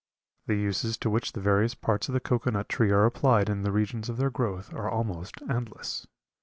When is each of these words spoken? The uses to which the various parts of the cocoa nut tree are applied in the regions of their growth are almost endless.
The 0.47 0.55
uses 0.55 0.97
to 0.97 1.11
which 1.11 1.33
the 1.33 1.41
various 1.41 1.75
parts 1.75 2.09
of 2.09 2.13
the 2.13 2.19
cocoa 2.19 2.49
nut 2.49 2.67
tree 2.67 2.89
are 2.89 3.05
applied 3.05 3.49
in 3.51 3.61
the 3.61 3.71
regions 3.71 4.09
of 4.09 4.17
their 4.17 4.31
growth 4.31 4.73
are 4.73 4.89
almost 4.89 5.35
endless. 5.47 6.07